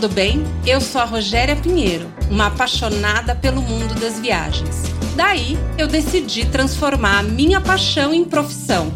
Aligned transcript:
tudo 0.00 0.14
bem? 0.14 0.42
Eu 0.66 0.80
sou 0.80 0.98
a 0.98 1.04
Rogéria 1.04 1.54
Pinheiro, 1.54 2.10
uma 2.30 2.46
apaixonada 2.46 3.36
pelo 3.36 3.60
mundo 3.60 3.94
das 4.00 4.18
viagens. 4.18 4.84
Daí, 5.14 5.58
eu 5.76 5.86
decidi 5.86 6.46
transformar 6.46 7.18
a 7.18 7.22
minha 7.22 7.60
paixão 7.60 8.14
em 8.14 8.24
profissão. 8.24 8.90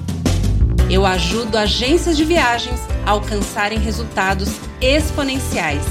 Eu 0.91 1.05
ajudo 1.05 1.59
agências 1.59 2.17
de 2.17 2.25
viagens 2.25 2.81
a 3.05 3.11
alcançarem 3.11 3.79
resultados 3.79 4.49
exponenciais. 4.81 5.85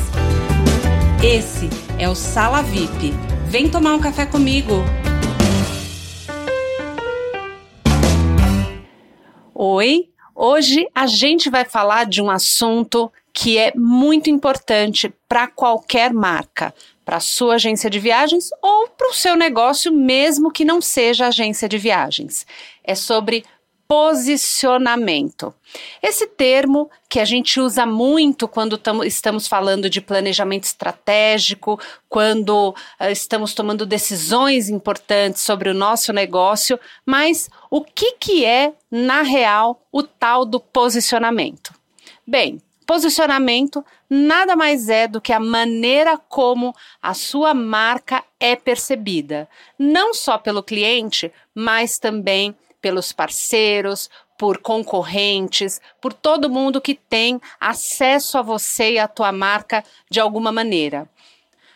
Esse 1.24 1.70
é 2.00 2.10
o 2.10 2.16
Sala 2.16 2.64
VIP. 2.64 3.14
Vem 3.46 3.70
tomar 3.70 3.94
um 3.94 4.00
café 4.00 4.26
comigo. 4.26 4.84
Oi, 9.54 10.10
hoje 10.34 10.88
a 10.96 11.06
gente 11.06 11.52
vai 11.52 11.66
falar 11.66 12.08
de 12.08 12.20
um 12.20 12.32
assunto 12.32 13.12
que 13.34 13.58
é 13.58 13.74
muito 13.76 14.30
importante 14.30 15.12
para 15.28 15.48
qualquer 15.48 16.14
marca, 16.14 16.74
para 17.04 17.20
sua 17.20 17.56
agência 17.56 17.90
de 17.90 18.00
viagens 18.00 18.50
ou 18.62 18.88
para 18.88 19.10
o 19.10 19.14
seu 19.14 19.36
negócio, 19.36 19.92
mesmo 19.92 20.52
que 20.52 20.64
não 20.64 20.80
seja 20.80 21.28
agência 21.28 21.68
de 21.68 21.78
viagens. 21.78 22.46
É 22.84 22.94
sobre 22.94 23.44
posicionamento. 23.88 25.54
Esse 26.02 26.26
termo 26.26 26.90
que 27.10 27.20
a 27.20 27.26
gente 27.26 27.60
usa 27.60 27.86
muito 27.86 28.48
quando 28.48 28.78
tamo, 28.78 29.04
estamos 29.04 29.48
falando 29.48 29.90
de 29.90 30.02
planejamento 30.02 30.64
estratégico, 30.64 31.80
quando 32.08 32.70
uh, 32.70 33.10
estamos 33.12 33.54
tomando 33.54 33.86
decisões 33.86 34.70
importantes 34.70 35.44
sobre 35.44 35.70
o 35.70 35.74
nosso 35.74 36.14
negócio, 36.14 36.80
mas 37.06 37.50
o 37.70 37.84
que, 37.84 38.14
que 38.14 38.46
é, 38.46 38.74
na 38.90 39.22
real, 39.22 39.80
o 39.92 40.02
tal 40.02 40.46
do 40.46 40.60
posicionamento? 40.60 41.74
Bem, 42.26 42.62
Posicionamento 42.86 43.84
nada 44.10 44.56
mais 44.56 44.90
é 44.90 45.08
do 45.08 45.22
que 45.22 45.32
a 45.32 45.40
maneira 45.40 46.18
como 46.18 46.76
a 47.02 47.14
sua 47.14 47.54
marca 47.54 48.24
é 48.40 48.56
percebida, 48.56 49.48
não 49.80 50.14
só 50.14 50.38
pelo 50.38 50.62
cliente, 50.62 51.32
mas 51.56 51.98
também 51.98 52.56
pelos 52.82 53.14
parceiros, 53.14 54.10
por 54.38 54.58
concorrentes, 54.58 55.80
por 56.02 56.12
todo 56.12 56.50
mundo 56.50 56.82
que 56.82 56.96
tem 56.96 57.40
acesso 57.60 58.38
a 58.38 58.42
você 58.42 58.94
e 58.94 59.00
a 59.00 59.08
tua 59.08 59.32
marca 59.32 59.84
de 60.10 60.20
alguma 60.20 60.52
maneira. 60.52 61.10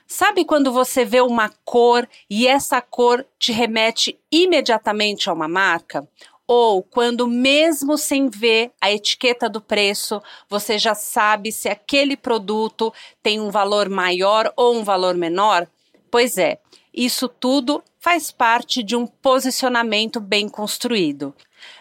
Sabe 0.05 0.43
quando 0.43 0.71
você 0.71 1.05
vê 1.05 1.21
uma 1.21 1.49
cor 1.63 2.07
e 2.29 2.47
essa 2.47 2.81
cor 2.81 3.25
te 3.39 3.51
remete 3.51 4.19
imediatamente 4.31 5.29
a 5.29 5.33
uma 5.33 5.47
marca? 5.47 6.07
Ou 6.47 6.81
quando, 6.81 7.27
mesmo 7.27 7.97
sem 7.97 8.29
ver 8.29 8.71
a 8.79 8.89
etiqueta 8.89 9.49
do 9.49 9.59
preço, 9.59 10.21
você 10.49 10.79
já 10.79 10.95
sabe 10.95 11.51
se 11.51 11.67
aquele 11.67 12.15
produto 12.15 12.93
tem 13.21 13.39
um 13.39 13.51
valor 13.51 13.89
maior 13.89 14.53
ou 14.55 14.75
um 14.75 14.83
valor 14.83 15.15
menor? 15.15 15.67
Pois 16.09 16.37
é, 16.37 16.59
isso 16.93 17.27
tudo 17.27 17.83
faz 17.99 18.31
parte 18.31 18.81
de 18.81 18.95
um 18.95 19.05
posicionamento 19.05 20.21
bem 20.21 20.47
construído. 20.47 21.35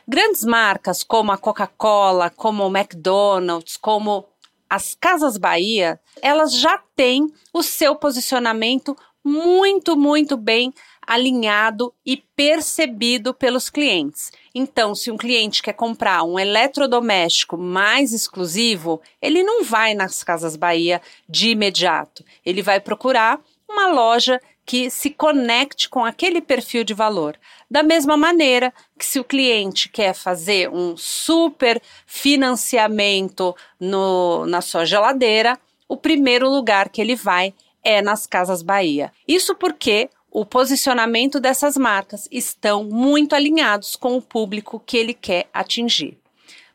Grandes 0.07 0.45
marcas 0.45 1.05
como 1.05 1.31
a 1.31 1.39
Coca-Cola, 1.39 2.31
como 2.31 2.67
o 2.67 2.77
McDonald's, 2.77 3.77
como 3.77 4.27
as 4.69 4.95
Casas 4.95 5.39
Bahia, 5.39 6.01
elas 6.21 6.53
já 6.53 6.83
têm 6.97 7.33
o 7.53 7.63
seu 7.63 7.95
posicionamento 7.95 8.97
muito, 9.25 9.97
muito 9.97 10.37
bem 10.37 10.73
alinhado 11.07 11.93
e 12.05 12.17
percebido 12.35 13.33
pelos 13.33 13.71
clientes. 13.71 14.33
Então, 14.55 14.95
se 14.95 15.11
um 15.11 15.17
cliente 15.17 15.63
quer 15.63 15.75
comprar 15.75 16.23
um 16.25 16.39
eletrodoméstico 16.39 17.57
mais 17.57 18.13
exclusivo, 18.13 19.01
ele 19.21 19.43
não 19.43 19.63
vai 19.63 19.95
nas 19.95 20.25
Casas 20.25 20.57
Bahia 20.57 21.01
de 21.29 21.51
imediato. 21.51 22.25
Ele 22.45 22.63
vai 22.63 22.81
procurar 22.81 23.41
uma 23.69 23.89
loja 23.89 24.41
que 24.65 24.91
se 24.91 25.11
conecte 25.11 25.89
com 25.89 26.05
aquele 26.05 26.41
perfil 26.41 26.83
de 26.83 26.93
valor. 26.93 27.39
Da 27.71 27.85
mesma 27.85 28.17
maneira 28.17 28.75
que 28.99 29.07
se 29.07 29.21
o 29.21 29.25
cliente 29.25 29.89
quer 29.89 30.13
fazer 30.13 30.69
um 30.69 30.97
super 30.97 31.81
financiamento 32.05 33.55
no, 33.79 34.45
na 34.47 34.61
sua 34.61 34.85
geladeira, 34.85 35.57
o 35.89 35.97
primeiro 35.97 36.51
lugar 36.51 36.89
que 36.89 37.01
ele 37.01 37.15
vai 37.15 37.55
é 37.85 38.03
nas 38.03 38.27
Casas 38.27 38.63
Bahia. 38.63 39.13
Isso 39.29 39.55
porque 39.55 40.11
o 40.37 40.45
posicionamento 40.45 41.41
dessas 41.41 41.79
marcas 41.79 42.29
estão 42.31 42.85
muito 42.85 43.35
alinhados 43.35 43.97
com 43.97 44.19
o 44.19 44.21
público 44.21 44.79
que 44.79 44.99
ele 44.99 45.15
quer 45.15 45.49
atingir. 45.51 46.19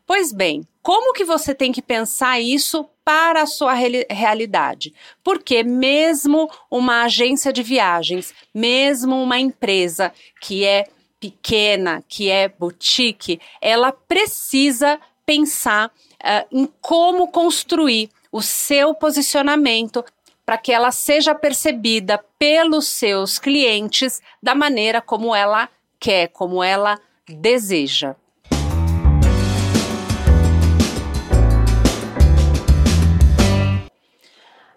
Pois 0.03 0.33
bem, 0.33 0.67
como 0.81 1.13
que 1.13 1.23
você 1.23 1.53
tem 1.53 1.71
que 1.71 1.79
pensar 1.79 2.39
isso 2.39 2.89
para 3.05 3.43
a 3.43 3.45
sua 3.45 3.75
realidade? 4.09 4.95
Porque 5.23 5.61
mesmo 5.61 6.49
uma 6.71 7.03
agência 7.03 7.53
de 7.53 7.61
viagens, 7.61 8.33
mesmo 8.51 9.21
uma 9.21 9.37
empresa 9.37 10.11
que 10.41 10.65
é 10.65 10.87
pequena, 11.19 12.03
que 12.09 12.31
é 12.31 12.49
boutique, 12.49 13.39
ela 13.61 13.91
precisa 13.91 14.99
pensar 15.23 15.89
uh, 15.89 16.47
em 16.51 16.67
como 16.81 17.27
construir 17.27 18.09
o 18.31 18.41
seu 18.41 18.95
posicionamento 18.95 20.03
para 20.45 20.57
que 20.57 20.71
ela 20.71 20.91
seja 20.91 21.33
percebida 21.35 22.23
pelos 22.37 22.87
seus 22.87 23.39
clientes 23.39 24.21
da 24.41 24.55
maneira 24.55 25.01
como 25.01 25.35
ela 25.35 25.69
quer, 25.99 26.27
como 26.29 26.63
ela 26.63 26.99
deseja. 27.27 28.15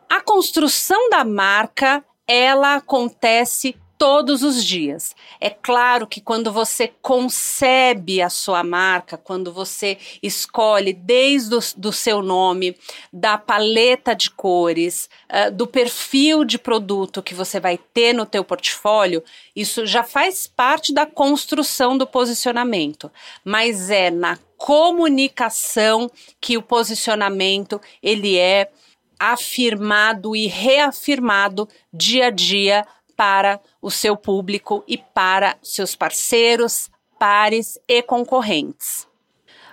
A 0.09 0.21
construção 0.21 1.09
da 1.11 1.25
marca, 1.25 2.05
ela 2.27 2.77
acontece 2.77 3.77
todos 4.05 4.43
os 4.43 4.63
dias. 4.63 5.17
É 5.41 5.49
claro 5.49 6.07
que 6.07 6.21
quando 6.21 6.53
você 6.53 6.93
concebe 7.01 8.21
a 8.21 8.29
sua 8.29 8.63
marca, 8.63 9.17
quando 9.17 9.51
você 9.51 9.97
escolhe 10.23 10.93
desde 10.93 11.55
o 11.55 11.61
do 11.75 11.91
seu 11.91 12.21
nome, 12.21 12.77
da 13.11 13.39
paleta 13.39 14.15
de 14.15 14.31
cores, 14.31 15.09
uh, 15.31 15.51
do 15.51 15.67
perfil 15.67 16.45
de 16.45 16.59
produto 16.59 17.23
que 17.23 17.33
você 17.33 17.59
vai 17.59 17.79
ter 17.79 18.13
no 18.13 18.27
teu 18.27 18.45
portfólio, 18.45 19.25
isso 19.57 19.87
já 19.87 20.05
faz 20.05 20.47
parte 20.47 20.93
da 20.93 21.07
construção 21.07 21.97
do 21.97 22.07
posicionamento, 22.07 23.11
mas 23.43 23.89
é 23.89 24.11
na 24.11 24.39
comunicação 24.59 26.11
que 26.43 26.59
o 26.59 26.63
posicionamento 26.63 27.81
ele 28.03 28.37
é 28.37 28.71
afirmado 29.19 30.37
e 30.37 30.47
reafirmado 30.47 31.67
dia 31.91 32.27
a 32.27 32.31
dia 32.31 32.87
para 33.17 33.61
o 33.81 33.91
seu 33.91 34.17
público 34.17 34.85
e 34.87 34.99
para 34.99 35.57
seus 35.63 35.95
parceiros, 35.95 36.91
pares 37.19 37.79
e 37.89 38.03
concorrentes. 38.03 39.07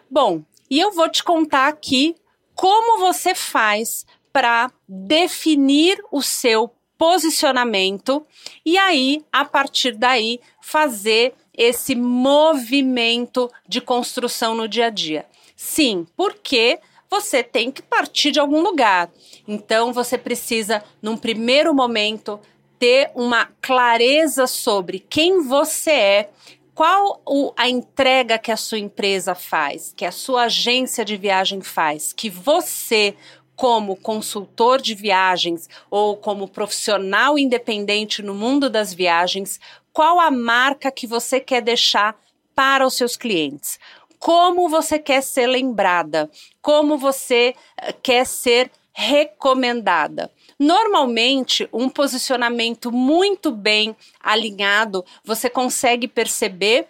Bom, 0.10 0.44
e 0.70 0.80
eu 0.80 0.92
vou 0.92 1.10
te 1.10 1.24
contar 1.24 1.68
aqui 1.68 2.16
como 2.56 3.00
você 3.00 3.34
faz 3.34 4.06
para 4.32 4.72
definir 4.88 6.02
o 6.12 6.22
seu 6.22 6.74
posicionamento 6.98 8.26
e 8.66 8.78
aí, 8.78 9.26
a 9.32 9.44
partir 9.44 9.96
daí, 9.96 10.40
fazer 10.62 11.34
esse 11.54 11.96
movimento 11.96 13.50
de 13.68 13.82
construção 13.82 14.56
no 14.56 14.68
dia 14.68 14.86
a 14.86 14.90
dia. 14.90 15.26
Sim, 15.56 16.06
porque 16.16 16.80
você 17.10 17.44
tem 17.44 17.70
que 17.70 17.82
partir 17.82 18.32
de 18.32 18.40
algum 18.40 18.62
lugar. 18.62 19.12
Então, 19.48 19.92
você 19.92 20.18
precisa, 20.18 20.84
num 21.02 21.18
primeiro 21.18 21.74
momento, 21.74 22.40
ter 22.82 23.12
uma 23.14 23.46
clareza 23.62 24.48
sobre 24.48 24.98
quem 24.98 25.44
você 25.44 25.92
é, 25.92 26.30
qual 26.74 27.22
o, 27.28 27.54
a 27.56 27.70
entrega 27.70 28.40
que 28.40 28.52
a 28.52 28.58
sua 28.58 28.80
empresa 28.80 29.36
faz, 29.36 29.94
que 29.96 30.04
a 30.04 30.12
sua 30.12 30.46
agência 30.46 31.06
de 31.06 31.16
viagem 31.16 31.62
faz, 31.62 32.12
que 32.12 32.28
você, 32.28 33.14
como 33.56 33.96
consultor 33.96 34.82
de 34.82 34.96
viagens 34.96 35.70
ou 35.92 36.18
como 36.18 36.48
profissional 36.48 37.38
independente 37.38 38.24
no 38.24 38.34
mundo 38.34 38.68
das 38.68 38.92
viagens, 38.92 39.60
qual 39.94 40.20
a 40.20 40.32
marca 40.32 40.90
que 40.90 41.06
você 41.06 41.40
quer 41.40 41.62
deixar 41.62 42.20
para 42.56 42.88
os 42.88 42.96
seus 42.96 43.16
clientes. 43.16 43.80
Como 44.18 44.68
você 44.68 44.98
quer 44.98 45.22
ser 45.22 45.46
lembrada, 45.46 46.32
como 46.64 46.98
você 46.98 47.54
eh, 47.78 47.94
quer 47.94 48.26
ser 48.26 48.72
recomendada. 48.92 50.32
Normalmente, 50.64 51.68
um 51.74 51.90
posicionamento 51.90 52.92
muito 52.92 53.50
bem 53.50 53.96
alinhado, 54.20 55.04
você 55.24 55.50
consegue 55.50 56.08
perceber 56.08 56.86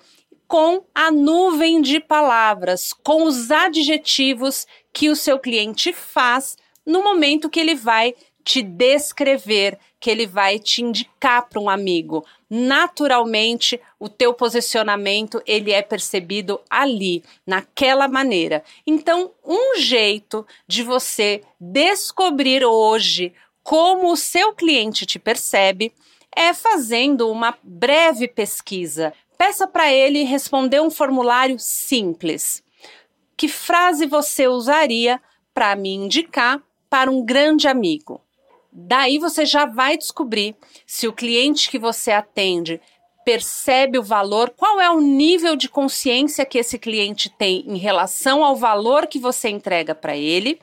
com 0.45 0.83
a 0.93 1.09
nuvem 1.09 1.81
de 1.81 2.01
palavras, 2.01 2.91
com 2.91 3.23
os 3.23 3.49
adjetivos 3.49 4.67
que 4.91 5.09
o 5.09 5.15
seu 5.15 5.39
cliente 5.39 5.93
faz 5.93 6.57
no 6.85 7.01
momento 7.01 7.49
que 7.49 7.61
ele 7.61 7.73
vai 7.73 8.13
te 8.43 8.61
descrever, 8.61 9.79
que 10.01 10.09
ele 10.09 10.27
vai 10.27 10.59
te 10.59 10.81
indicar 10.81 11.47
para 11.47 11.61
um 11.61 11.69
amigo. 11.69 12.25
Naturalmente, 12.49 13.79
o 13.97 14.09
teu 14.09 14.33
posicionamento 14.33 15.41
ele 15.45 15.71
é 15.71 15.81
percebido 15.81 16.59
ali, 16.69 17.23
naquela 17.47 18.09
maneira. 18.09 18.65
Então, 18.85 19.31
um 19.45 19.77
jeito 19.77 20.45
de 20.67 20.83
você 20.83 21.41
descobrir 21.57 22.65
hoje 22.65 23.33
como 23.63 24.11
o 24.11 24.17
seu 24.17 24.53
cliente 24.53 25.05
te 25.05 25.19
percebe 25.19 25.93
é 26.35 26.53
fazendo 26.53 27.29
uma 27.29 27.57
breve 27.63 28.27
pesquisa. 28.27 29.13
Peça 29.37 29.67
para 29.67 29.91
ele 29.91 30.23
responder 30.23 30.81
um 30.81 30.91
formulário 30.91 31.57
simples. 31.59 32.63
Que 33.35 33.47
frase 33.47 34.05
você 34.05 34.47
usaria 34.47 35.21
para 35.53 35.75
me 35.75 35.89
indicar 35.89 36.61
para 36.89 37.09
um 37.09 37.25
grande 37.25 37.67
amigo? 37.67 38.21
Daí 38.71 39.17
você 39.17 39.45
já 39.45 39.65
vai 39.65 39.97
descobrir 39.97 40.55
se 40.85 41.07
o 41.07 41.13
cliente 41.13 41.69
que 41.69 41.77
você 41.77 42.11
atende 42.11 42.79
percebe 43.25 43.99
o 43.99 44.03
valor, 44.03 44.51
qual 44.55 44.79
é 44.79 44.89
o 44.89 44.99
nível 44.99 45.55
de 45.55 45.69
consciência 45.69 46.45
que 46.45 46.57
esse 46.57 46.79
cliente 46.79 47.29
tem 47.29 47.63
em 47.67 47.77
relação 47.77 48.43
ao 48.43 48.55
valor 48.55 49.05
que 49.07 49.19
você 49.19 49.49
entrega 49.49 49.93
para 49.93 50.17
ele, 50.17 50.59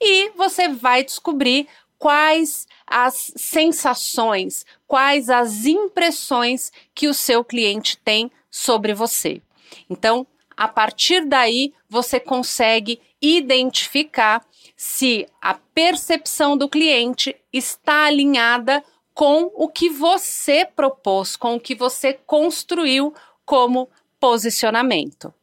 e 0.00 0.30
você 0.30 0.68
vai 0.68 1.04
descobrir 1.04 1.68
quais 2.00 2.66
as 2.86 3.30
sensações, 3.36 4.64
quais 4.88 5.28
as 5.28 5.66
impressões 5.66 6.72
que 6.94 7.06
o 7.06 7.14
seu 7.14 7.44
cliente 7.44 7.98
tem 7.98 8.32
sobre 8.50 8.94
você. 8.94 9.42
Então, 9.88 10.26
a 10.56 10.66
partir 10.66 11.26
daí, 11.26 11.74
você 11.88 12.18
consegue 12.18 13.00
identificar 13.20 14.42
se 14.74 15.28
a 15.42 15.52
percepção 15.54 16.56
do 16.56 16.70
cliente 16.70 17.36
está 17.52 18.06
alinhada 18.06 18.82
com 19.12 19.50
o 19.54 19.68
que 19.68 19.90
você 19.90 20.64
propôs, 20.64 21.36
com 21.36 21.56
o 21.56 21.60
que 21.60 21.74
você 21.74 22.14
construiu 22.14 23.12
como 23.44 23.90
posicionamento. 24.18 25.34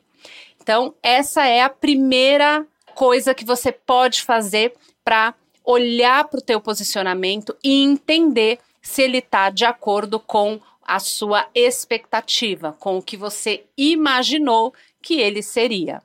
Então, 0.59 0.95
essa 1.03 1.45
é 1.45 1.61
a 1.61 1.69
primeira 1.69 2.65
coisa 2.95 3.35
que 3.35 3.45
você 3.45 3.71
pode 3.71 4.23
fazer 4.23 4.73
para 5.05 5.35
olhar 5.67 6.23
para 6.23 6.39
o 6.39 6.43
teu 6.43 6.61
posicionamento 6.61 7.53
e 7.61 7.83
entender 7.83 8.57
se 8.81 9.01
ele 9.01 9.17
está 9.17 9.49
de 9.49 9.65
acordo 9.65 10.17
com 10.17 10.61
a 10.81 10.97
sua 10.97 11.45
expectativa, 11.53 12.73
com 12.79 12.97
o 12.97 13.01
que 13.01 13.17
você 13.17 13.65
imaginou 13.77 14.73
que 15.01 15.19
ele 15.19 15.43
seria. 15.43 16.01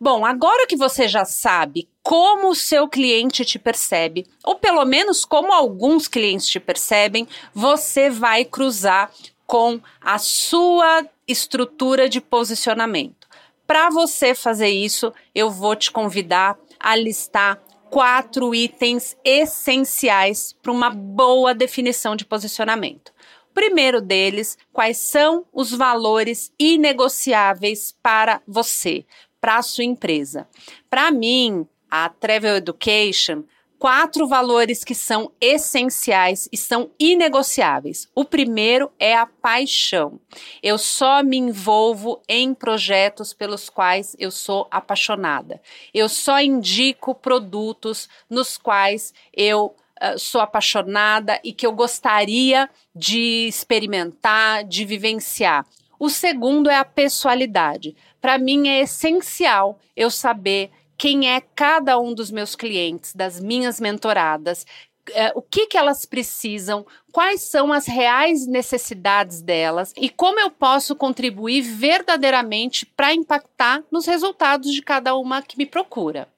Bom, 0.00 0.24
agora 0.24 0.66
que 0.66 0.76
você 0.76 1.06
já 1.06 1.26
sabe 1.26 1.88
como 2.02 2.48
o 2.48 2.54
seu 2.54 2.88
cliente 2.88 3.44
te 3.44 3.58
percebe, 3.58 4.26
ou 4.42 4.54
pelo 4.54 4.84
menos 4.86 5.26
como 5.26 5.52
alguns 5.52 6.08
clientes 6.08 6.48
te 6.48 6.58
percebem, 6.58 7.28
você 7.54 8.08
vai 8.08 8.46
cruzar 8.46 9.10
com 9.46 9.78
a 10.00 10.18
sua 10.18 11.04
estrutura 11.28 12.08
de 12.08 12.20
posicionamento. 12.20 13.26
Para 13.66 13.90
você 13.90 14.34
fazer 14.34 14.68
isso, 14.68 15.12
eu 15.34 15.50
vou 15.50 15.76
te 15.76 15.90
convidar 15.90 16.58
a 16.78 16.94
listar 16.94 17.60
quatro 17.90 18.54
itens 18.54 19.16
essenciais 19.24 20.54
para 20.62 20.72
uma 20.72 20.90
boa 20.90 21.54
definição 21.54 22.16
de 22.16 22.24
posicionamento. 22.24 23.12
Primeiro 23.54 24.02
deles, 24.02 24.58
quais 24.72 24.98
são 24.98 25.46
os 25.52 25.70
valores 25.70 26.52
inegociáveis 26.58 27.96
para 28.02 28.42
você, 28.46 29.06
para 29.40 29.56
a 29.56 29.62
sua 29.62 29.84
empresa. 29.84 30.46
Para 30.90 31.10
mim, 31.10 31.66
a 31.90 32.08
Travel 32.08 32.56
Education, 32.56 33.44
quatro 33.78 34.26
valores 34.26 34.82
que 34.82 34.94
são 34.94 35.30
essenciais 35.40 36.48
e 36.52 36.56
são 36.56 36.90
inegociáveis. 36.98 38.08
O 38.14 38.24
primeiro 38.24 38.90
é 38.98 39.14
a 39.14 39.26
paixão. 39.26 40.18
Eu 40.62 40.78
só 40.78 41.22
me 41.22 41.36
envolvo 41.36 42.20
em 42.28 42.54
projetos 42.54 43.32
pelos 43.32 43.68
quais 43.68 44.16
eu 44.18 44.30
sou 44.30 44.66
apaixonada. 44.70 45.60
Eu 45.92 46.08
só 46.08 46.40
indico 46.40 47.14
produtos 47.14 48.08
nos 48.28 48.56
quais 48.56 49.12
eu 49.32 49.74
uh, 50.02 50.18
sou 50.18 50.40
apaixonada 50.40 51.40
e 51.44 51.52
que 51.52 51.66
eu 51.66 51.72
gostaria 51.72 52.68
de 52.94 53.46
experimentar, 53.46 54.64
de 54.64 54.84
vivenciar. 54.84 55.66
O 55.98 56.10
segundo 56.10 56.68
é 56.68 56.76
a 56.76 56.84
pessoalidade. 56.84 57.96
Para 58.20 58.38
mim 58.38 58.68
é 58.68 58.80
essencial 58.80 59.78
eu 59.96 60.10
saber 60.10 60.70
quem 60.96 61.28
é 61.28 61.40
cada 61.40 61.98
um 61.98 62.14
dos 62.14 62.30
meus 62.30 62.54
clientes, 62.54 63.14
das 63.14 63.40
minhas 63.40 63.80
mentoradas, 63.80 64.66
é, 65.12 65.32
o 65.34 65.42
que, 65.42 65.66
que 65.66 65.76
elas 65.76 66.04
precisam, 66.04 66.84
quais 67.12 67.42
são 67.42 67.72
as 67.72 67.86
reais 67.86 68.46
necessidades 68.46 69.40
delas 69.40 69.92
e 69.96 70.08
como 70.08 70.40
eu 70.40 70.50
posso 70.50 70.96
contribuir 70.96 71.62
verdadeiramente 71.62 72.84
para 72.84 73.14
impactar 73.14 73.82
nos 73.90 74.06
resultados 74.06 74.72
de 74.72 74.82
cada 74.82 75.14
uma 75.16 75.42
que 75.42 75.56
me 75.56 75.66
procura. 75.66 76.28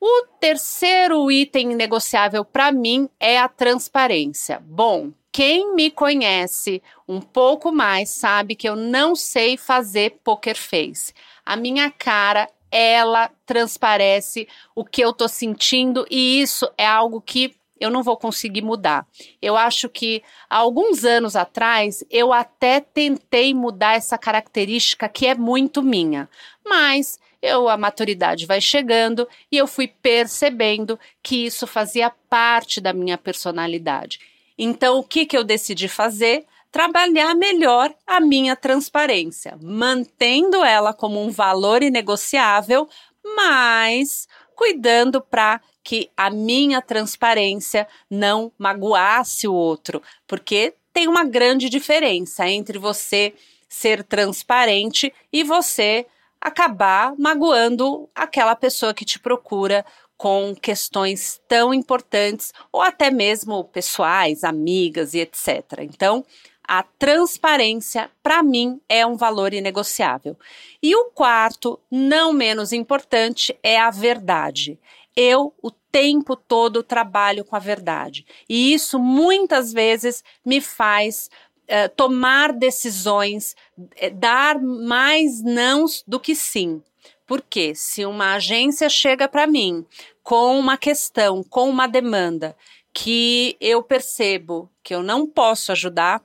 O 0.00 0.26
terceiro 0.40 1.30
item 1.30 1.74
negociável 1.74 2.44
para 2.44 2.70
mim 2.70 3.08
é 3.18 3.38
a 3.38 3.48
transparência. 3.48 4.62
Bom, 4.64 5.12
quem 5.32 5.74
me 5.74 5.90
conhece 5.90 6.82
um 7.06 7.20
pouco 7.20 7.72
mais 7.72 8.10
sabe 8.10 8.54
que 8.54 8.68
eu 8.68 8.76
não 8.76 9.16
sei 9.16 9.56
fazer 9.56 10.20
poker 10.22 10.56
face. 10.56 11.12
A 11.44 11.56
minha 11.56 11.90
cara, 11.90 12.48
ela 12.70 13.30
transparece 13.46 14.48
o 14.74 14.84
que 14.84 15.02
eu 15.02 15.12
tô 15.12 15.28
sentindo 15.28 16.06
e 16.10 16.40
isso 16.40 16.70
é 16.76 16.86
algo 16.86 17.20
que 17.20 17.54
eu 17.80 17.90
não 17.90 18.02
vou 18.02 18.16
conseguir 18.16 18.62
mudar. 18.62 19.06
Eu 19.40 19.56
acho 19.56 19.88
que 19.88 20.22
há 20.50 20.56
alguns 20.56 21.04
anos 21.04 21.36
atrás 21.36 22.04
eu 22.10 22.32
até 22.32 22.80
tentei 22.80 23.54
mudar 23.54 23.94
essa 23.94 24.18
característica 24.18 25.08
que 25.08 25.26
é 25.26 25.34
muito 25.34 25.82
minha, 25.82 26.28
mas 26.66 27.18
eu 27.40 27.68
a 27.68 27.76
maturidade 27.76 28.46
vai 28.46 28.60
chegando 28.60 29.28
e 29.50 29.56
eu 29.56 29.66
fui 29.66 29.86
percebendo 29.86 30.98
que 31.22 31.46
isso 31.46 31.66
fazia 31.66 32.10
parte 32.28 32.80
da 32.80 32.92
minha 32.92 33.16
personalidade. 33.16 34.18
Então, 34.58 34.98
o 34.98 35.04
que, 35.04 35.24
que 35.24 35.36
eu 35.36 35.44
decidi 35.44 35.86
fazer? 35.86 36.44
Trabalhar 36.70 37.34
melhor 37.34 37.94
a 38.06 38.20
minha 38.20 38.54
transparência, 38.54 39.58
mantendo 39.62 40.64
ela 40.64 40.92
como 40.92 41.20
um 41.22 41.30
valor 41.30 41.82
inegociável, 41.82 42.88
mas 43.36 44.28
cuidando 44.54 45.20
para 45.20 45.60
que 45.82 46.10
a 46.16 46.28
minha 46.28 46.82
transparência 46.82 47.88
não 48.10 48.52
magoasse 48.58 49.48
o 49.48 49.54
outro, 49.54 50.02
porque 50.26 50.74
tem 50.92 51.08
uma 51.08 51.24
grande 51.24 51.68
diferença 51.68 52.46
entre 52.48 52.78
você 52.78 53.32
ser 53.68 54.02
transparente 54.02 55.12
e 55.32 55.44
você 55.44 56.06
acabar 56.40 57.14
magoando 57.18 58.08
aquela 58.14 58.54
pessoa 58.54 58.92
que 58.92 59.04
te 59.04 59.18
procura 59.18 59.84
com 60.16 60.54
questões 60.54 61.40
tão 61.46 61.72
importantes 61.72 62.52
ou 62.72 62.82
até 62.82 63.10
mesmo 63.10 63.62
pessoais, 63.64 64.42
amigas 64.42 65.14
e 65.14 65.20
etc. 65.20 65.82
Então, 65.82 66.24
a 66.68 66.82
transparência, 66.82 68.10
para 68.22 68.42
mim, 68.42 68.78
é 68.86 69.06
um 69.06 69.16
valor 69.16 69.54
inegociável. 69.54 70.36
E 70.82 70.94
o 70.94 71.06
quarto, 71.06 71.80
não 71.90 72.30
menos 72.30 72.74
importante, 72.74 73.58
é 73.62 73.80
a 73.80 73.90
verdade. 73.90 74.78
Eu, 75.16 75.54
o 75.62 75.70
tempo 75.70 76.36
todo, 76.36 76.82
trabalho 76.82 77.42
com 77.42 77.56
a 77.56 77.58
verdade. 77.58 78.26
E 78.46 78.74
isso 78.74 78.98
muitas 78.98 79.72
vezes 79.72 80.22
me 80.44 80.60
faz 80.60 81.30
uh, 81.64 81.88
tomar 81.96 82.52
decisões, 82.52 83.56
uh, 83.78 84.14
dar 84.14 84.60
mais 84.60 85.42
nãos 85.42 86.04
do 86.06 86.20
que 86.20 86.34
sim. 86.34 86.82
Porque 87.26 87.74
se 87.74 88.04
uma 88.04 88.34
agência 88.34 88.90
chega 88.90 89.26
para 89.26 89.46
mim 89.46 89.86
com 90.22 90.58
uma 90.58 90.76
questão, 90.76 91.42
com 91.42 91.70
uma 91.70 91.86
demanda 91.86 92.54
que 92.92 93.56
eu 93.58 93.82
percebo 93.82 94.70
que 94.82 94.94
eu 94.94 95.02
não 95.02 95.26
posso 95.26 95.72
ajudar, 95.72 96.22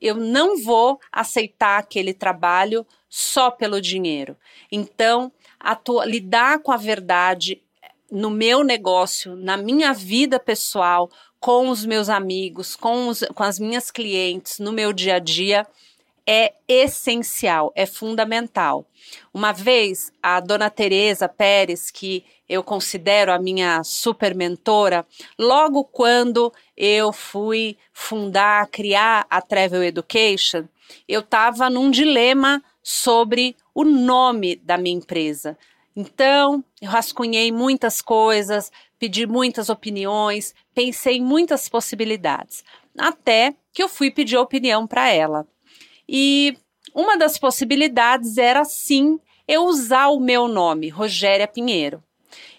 eu 0.00 0.14
não 0.14 0.62
vou 0.62 0.98
aceitar 1.12 1.78
aquele 1.78 2.14
trabalho 2.14 2.86
só 3.08 3.50
pelo 3.50 3.80
dinheiro. 3.80 4.36
Então, 4.70 5.32
atua, 5.58 6.04
lidar 6.04 6.60
com 6.60 6.72
a 6.72 6.76
verdade 6.76 7.62
no 8.10 8.30
meu 8.30 8.64
negócio, 8.64 9.36
na 9.36 9.56
minha 9.56 9.92
vida 9.92 10.40
pessoal, 10.40 11.10
com 11.38 11.68
os 11.68 11.84
meus 11.86 12.08
amigos, 12.08 12.76
com, 12.76 13.08
os, 13.08 13.24
com 13.34 13.42
as 13.42 13.58
minhas 13.58 13.90
clientes, 13.90 14.58
no 14.58 14.72
meu 14.72 14.92
dia 14.92 15.16
a 15.16 15.18
dia, 15.18 15.66
é 16.26 16.52
essencial, 16.68 17.72
é 17.74 17.86
fundamental. 17.86 18.86
Uma 19.32 19.52
vez, 19.52 20.12
a 20.22 20.38
dona 20.38 20.70
Teresa 20.70 21.28
Pérez, 21.28 21.90
que 21.90 22.24
eu 22.48 22.62
considero 22.62 23.32
a 23.32 23.38
minha 23.38 23.82
super 23.82 24.34
mentora, 24.34 25.06
logo 25.38 25.84
quando 25.84 26.52
eu 26.82 27.12
fui 27.12 27.76
fundar, 27.92 28.66
criar 28.68 29.26
a 29.28 29.42
Travel 29.42 29.84
Education, 29.84 30.64
eu 31.06 31.20
estava 31.20 31.68
num 31.68 31.90
dilema 31.90 32.64
sobre 32.82 33.54
o 33.74 33.84
nome 33.84 34.56
da 34.56 34.78
minha 34.78 34.96
empresa. 34.96 35.58
Então, 35.94 36.64
eu 36.80 36.88
rascunhei 36.88 37.52
muitas 37.52 38.00
coisas, 38.00 38.72
pedi 38.98 39.26
muitas 39.26 39.68
opiniões, 39.68 40.54
pensei 40.74 41.18
em 41.18 41.22
muitas 41.22 41.68
possibilidades, 41.68 42.64
até 42.98 43.54
que 43.74 43.82
eu 43.82 43.88
fui 43.88 44.10
pedir 44.10 44.38
opinião 44.38 44.86
para 44.86 45.10
ela. 45.10 45.46
E 46.08 46.56
uma 46.94 47.18
das 47.18 47.36
possibilidades 47.36 48.38
era 48.38 48.64
sim 48.64 49.20
eu 49.46 49.64
usar 49.64 50.08
o 50.08 50.18
meu 50.18 50.48
nome, 50.48 50.88
Rogéria 50.88 51.46
Pinheiro. 51.46 52.02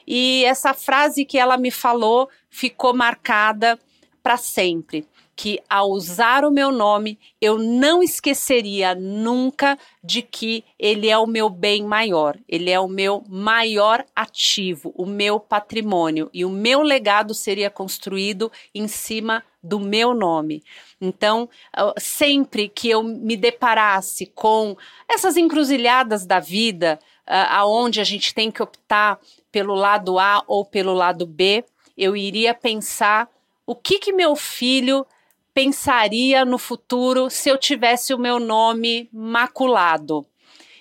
E 0.06 0.46
essa 0.46 0.75
frase 0.75 1.25
que 1.25 1.40
ela 1.40 1.58
me 1.58 1.72
falou 1.72 2.30
ficou 2.51 2.94
marcada 2.94 3.80
para 4.22 4.38
sempre 4.38 5.08
que 5.36 5.60
ao 5.68 5.90
usar 5.90 6.46
o 6.46 6.51
meu 6.51 6.72
nome, 6.72 7.18
eu 7.42 7.58
não 7.58 8.04
esqueceria 8.04 8.94
nunca 8.94 9.75
de 10.04 10.22
que 10.22 10.63
ele 10.78 11.10
é 11.10 11.18
o 11.18 11.25
meu 11.25 11.50
bem 11.50 11.84
maior, 11.84 12.38
ele 12.48 12.70
é 12.70 12.80
o 12.80 12.88
meu 12.88 13.24
maior 13.28 14.06
ativo, 14.16 14.94
o 14.96 15.04
meu 15.04 15.40
patrimônio 15.40 16.30
e 16.32 16.46
o 16.46 16.50
meu 16.50 16.84
legado 16.84 17.34
seria 17.34 17.72
construído 17.72 18.51
em 18.75 18.88
cima 18.88 19.44
do 19.63 19.80
meu 19.80 20.13
nome. 20.13 20.63
Então, 21.00 21.50
sempre 21.98 22.70
que 22.70 22.90
eu 22.90 23.01
me 23.01 23.36
deparasse 23.36 24.28
com 24.28 24.78
essas 25.10 25.38
encruzilhadas 25.38 26.24
da 26.24 26.40
vida, 26.40 27.00
aonde 27.25 28.00
a 28.00 28.04
gente 28.04 28.32
tem 28.34 28.51
que 28.51 28.62
optar 28.62 29.20
pelo 29.51 29.74
lado 29.74 30.20
A 30.20 30.44
ou 30.46 30.63
pelo 30.63 30.94
lado 30.94 31.25
B, 31.25 31.66
eu 31.98 32.16
iria 32.16 32.54
pensar 32.54 33.28
o 33.72 33.75
que 33.75 34.00
que 34.00 34.12
meu 34.12 34.36
filho 34.36 35.08
pensaria 35.54 36.44
no 36.44 36.58
futuro 36.58 37.30
se 37.30 37.48
eu 37.48 37.58
tivesse 37.58 38.13
o 38.13 38.20
meu 38.20 38.38
nome 38.38 39.10
maculado. 39.13 40.25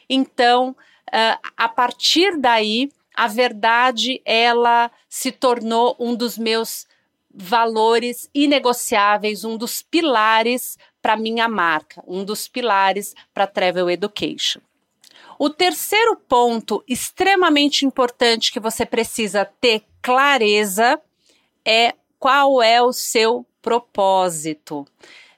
Então, 0.09 0.70
uh, 0.70 1.38
a 1.56 1.68
partir 1.68 2.37
daí, 2.37 2.90
a 3.14 3.28
verdade 3.28 4.20
ela 4.25 4.90
se 5.09 5.30
tornou 5.30 5.94
um 6.00 6.16
dos 6.16 6.37
meus 6.37 6.85
valores 7.32 8.28
inegociáveis, 8.35 9.44
um 9.44 9.56
dos 9.56 9.82
pilares 9.82 10.76
para 11.00 11.16
minha 11.16 11.49
marca, 11.49 12.02
um 12.09 12.25
dos 12.25 12.49
pilares 12.49 13.14
para 13.32 13.47
Travel 13.47 13.88
Education. 13.88 14.61
O 15.38 15.49
terceiro 15.49 16.16
ponto 16.16 16.82
extremamente 16.88 17.87
importante 17.87 18.50
que 18.50 18.59
você 18.59 18.85
precisa 18.85 19.44
ter 19.44 19.85
clareza 20.02 21.00
é 21.64 21.94
qual 22.20 22.62
é 22.62 22.82
o 22.82 22.92
seu 22.92 23.46
propósito. 23.62 24.86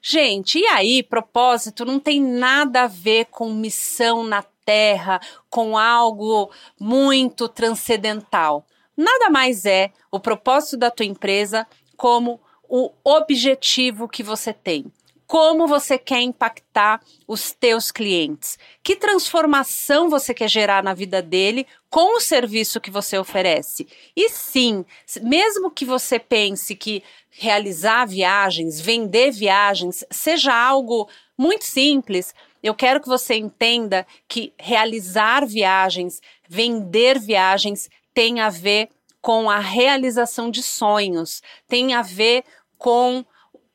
Gente, 0.02 0.58
e 0.58 0.66
aí, 0.66 1.00
propósito 1.00 1.84
não 1.84 2.00
tem 2.00 2.20
nada 2.20 2.82
a 2.82 2.88
ver 2.88 3.26
com 3.26 3.54
missão 3.54 4.24
na 4.24 4.42
Terra, 4.64 5.20
com 5.48 5.78
algo 5.78 6.50
muito 6.78 7.48
transcendental. 7.48 8.66
Nada 8.96 9.30
mais 9.30 9.64
é 9.64 9.92
o 10.10 10.20
propósito 10.20 10.76
da 10.76 10.90
tua 10.90 11.06
empresa 11.06 11.66
como 11.96 12.40
o 12.68 12.90
objetivo 13.04 14.08
que 14.08 14.22
você 14.22 14.52
tem 14.52 14.92
como 15.32 15.66
você 15.66 15.96
quer 15.96 16.20
impactar 16.20 17.00
os 17.26 17.52
teus 17.52 17.90
clientes, 17.90 18.58
que 18.82 18.94
transformação 18.94 20.10
você 20.10 20.34
quer 20.34 20.46
gerar 20.46 20.84
na 20.84 20.92
vida 20.92 21.22
dele 21.22 21.66
com 21.88 22.18
o 22.18 22.20
serviço 22.20 22.78
que 22.78 22.90
você 22.90 23.16
oferece. 23.16 23.88
E 24.14 24.28
sim, 24.28 24.84
mesmo 25.22 25.70
que 25.70 25.86
você 25.86 26.18
pense 26.18 26.76
que 26.76 27.02
realizar 27.30 28.04
viagens, 28.04 28.78
vender 28.78 29.30
viagens, 29.30 30.04
seja 30.10 30.54
algo 30.54 31.08
muito 31.38 31.64
simples, 31.64 32.34
eu 32.62 32.74
quero 32.74 33.00
que 33.00 33.08
você 33.08 33.34
entenda 33.34 34.06
que 34.28 34.52
realizar 34.58 35.46
viagens, 35.46 36.20
vender 36.46 37.18
viagens 37.18 37.88
tem 38.12 38.40
a 38.40 38.50
ver 38.50 38.90
com 39.22 39.48
a 39.48 39.60
realização 39.60 40.50
de 40.50 40.62
sonhos, 40.62 41.42
tem 41.66 41.94
a 41.94 42.02
ver 42.02 42.44
com 42.76 43.24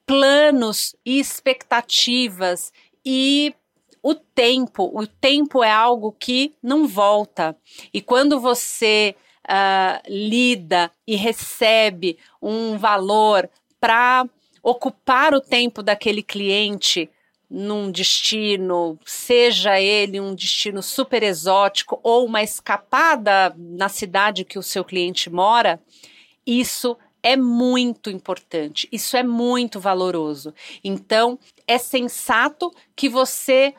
planos 0.07 0.95
e 1.05 1.19
expectativas 1.19 2.71
e 3.05 3.53
o 4.01 4.15
tempo. 4.15 4.89
O 4.97 5.05
tempo 5.05 5.61
é 5.63 5.69
algo 5.69 6.15
que 6.17 6.55
não 6.63 6.87
volta. 6.87 7.57
E 7.93 8.01
quando 8.01 8.39
você 8.39 9.15
uh, 9.43 10.01
lida 10.07 10.89
e 11.05 11.17
recebe 11.17 12.17
um 12.41 12.77
valor 12.77 13.49
para 13.81 14.25
ocupar 14.63 15.33
o 15.33 15.41
tempo 15.41 15.83
daquele 15.83 16.23
cliente 16.23 17.09
num 17.49 17.91
destino, 17.91 18.97
seja 19.05 19.79
ele 19.79 20.19
um 20.19 20.33
destino 20.33 20.81
super 20.81 21.21
exótico 21.21 21.99
ou 22.01 22.25
uma 22.25 22.43
escapada 22.43 23.53
na 23.57 23.89
cidade 23.89 24.45
que 24.45 24.59
o 24.59 24.63
seu 24.63 24.83
cliente 24.83 25.29
mora, 25.29 25.81
isso 26.45 26.97
é 27.21 27.35
muito 27.35 28.09
importante, 28.09 28.87
isso 28.91 29.17
é 29.17 29.23
muito 29.23 29.79
valoroso. 29.79 30.53
Então, 30.83 31.37
é 31.67 31.77
sensato 31.77 32.71
que 32.95 33.09
você 33.09 33.73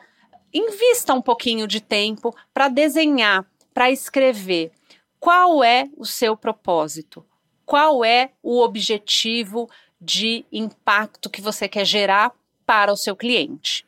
invista 0.53 1.13
um 1.13 1.21
pouquinho 1.21 1.67
de 1.67 1.81
tempo 1.81 2.35
para 2.53 2.67
desenhar, 2.67 3.45
para 3.73 3.91
escrever 3.91 4.71
qual 5.19 5.63
é 5.63 5.89
o 5.97 6.05
seu 6.05 6.35
propósito, 6.35 7.25
qual 7.65 8.03
é 8.03 8.31
o 8.41 8.61
objetivo 8.61 9.69
de 10.01 10.45
impacto 10.51 11.29
que 11.29 11.41
você 11.41 11.67
quer 11.67 11.85
gerar 11.85 12.31
para 12.65 12.91
o 12.91 12.97
seu 12.97 13.15
cliente. 13.15 13.85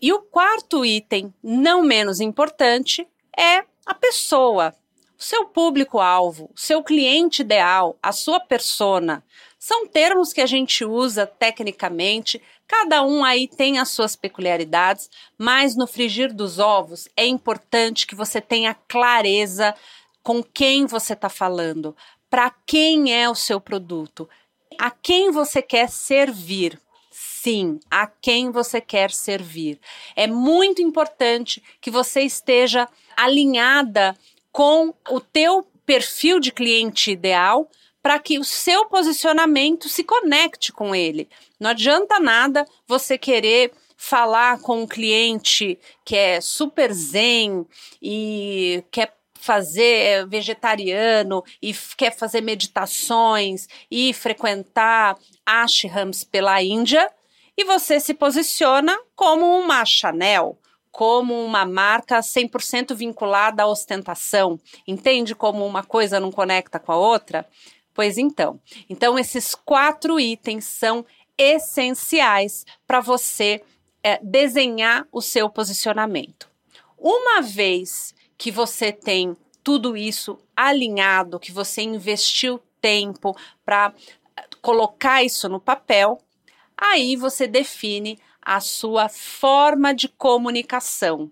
E 0.00 0.12
o 0.12 0.20
quarto 0.20 0.84
item, 0.84 1.32
não 1.42 1.82
menos 1.82 2.20
importante, 2.20 3.06
é 3.36 3.64
a 3.86 3.94
pessoa, 3.94 4.74
seu 5.22 5.46
público-alvo, 5.46 6.50
seu 6.56 6.82
cliente 6.82 7.42
ideal, 7.42 7.96
a 8.02 8.10
sua 8.10 8.40
persona, 8.40 9.24
são 9.58 9.86
termos 9.86 10.32
que 10.32 10.40
a 10.40 10.46
gente 10.46 10.84
usa 10.84 11.24
tecnicamente, 11.24 12.42
cada 12.66 13.04
um 13.04 13.24
aí 13.24 13.46
tem 13.46 13.78
as 13.78 13.90
suas 13.90 14.16
peculiaridades, 14.16 15.08
mas 15.38 15.76
no 15.76 15.86
frigir 15.86 16.34
dos 16.34 16.58
ovos 16.58 17.08
é 17.16 17.24
importante 17.24 18.04
que 18.04 18.16
você 18.16 18.40
tenha 18.40 18.74
clareza 18.88 19.72
com 20.20 20.42
quem 20.42 20.86
você 20.86 21.12
está 21.12 21.28
falando, 21.28 21.96
para 22.28 22.50
quem 22.66 23.14
é 23.14 23.30
o 23.30 23.34
seu 23.36 23.60
produto, 23.60 24.28
a 24.78 24.90
quem 24.90 25.30
você 25.30 25.62
quer 25.62 25.88
servir. 25.88 26.80
Sim, 27.14 27.78
a 27.90 28.06
quem 28.06 28.50
você 28.50 28.80
quer 28.80 29.10
servir. 29.10 29.78
É 30.16 30.26
muito 30.26 30.80
importante 30.80 31.62
que 31.80 31.90
você 31.90 32.22
esteja 32.22 32.88
alinhada 33.16 34.16
com 34.52 34.94
o 35.08 35.18
teu 35.18 35.66
perfil 35.86 36.38
de 36.38 36.52
cliente 36.52 37.10
ideal 37.10 37.68
para 38.02 38.18
que 38.18 38.38
o 38.38 38.44
seu 38.44 38.86
posicionamento 38.86 39.88
se 39.88 40.04
conecte 40.04 40.72
com 40.72 40.94
ele. 40.94 41.28
Não 41.58 41.70
adianta 41.70 42.20
nada 42.20 42.66
você 42.86 43.16
querer 43.16 43.72
falar 43.96 44.60
com 44.60 44.82
um 44.82 44.86
cliente 44.86 45.78
que 46.04 46.16
é 46.16 46.40
super 46.40 46.92
zen 46.92 47.64
e 48.02 48.82
quer 48.90 49.16
fazer 49.34 49.82
é, 49.82 50.26
vegetariano 50.26 51.42
e 51.60 51.72
quer 51.96 52.14
fazer 52.14 52.40
meditações 52.40 53.68
e 53.90 54.12
frequentar 54.12 55.16
ashrams 55.46 56.24
pela 56.24 56.62
Índia 56.62 57.08
e 57.56 57.64
você 57.64 58.00
se 58.00 58.14
posiciona 58.14 58.96
como 59.14 59.44
uma 59.58 59.84
Chanel 59.84 60.58
como 60.92 61.42
uma 61.42 61.64
marca 61.64 62.20
100% 62.20 62.94
vinculada 62.94 63.62
à 63.62 63.66
ostentação. 63.66 64.60
Entende 64.86 65.34
como 65.34 65.66
uma 65.66 65.82
coisa 65.82 66.20
não 66.20 66.30
conecta 66.30 66.78
com 66.78 66.92
a 66.92 66.96
outra? 66.96 67.48
Pois 67.94 68.18
então. 68.18 68.60
Então, 68.88 69.18
esses 69.18 69.54
quatro 69.54 70.20
itens 70.20 70.66
são 70.66 71.04
essenciais 71.36 72.66
para 72.86 73.00
você 73.00 73.62
é, 74.02 74.20
desenhar 74.22 75.06
o 75.10 75.22
seu 75.22 75.48
posicionamento. 75.48 76.48
Uma 76.98 77.40
vez 77.40 78.14
que 78.36 78.50
você 78.50 78.92
tem 78.92 79.36
tudo 79.64 79.96
isso 79.96 80.38
alinhado, 80.54 81.40
que 81.40 81.52
você 81.52 81.82
investiu 81.82 82.60
tempo 82.80 83.34
para 83.64 83.94
colocar 84.60 85.22
isso 85.22 85.48
no 85.48 85.60
papel, 85.60 86.20
aí 86.76 87.16
você 87.16 87.46
define 87.46 88.18
a 88.44 88.60
sua 88.60 89.08
forma 89.08 89.94
de 89.94 90.08
comunicação, 90.08 91.30